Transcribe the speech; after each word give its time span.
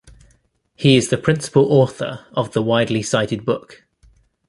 He 0.73 0.97
is 0.97 1.09
the 1.09 1.17
principal 1.19 1.71
author 1.71 2.25
of 2.33 2.53
the 2.53 2.63
widely 2.63 3.03
cited 3.03 3.45
book. 3.45 3.85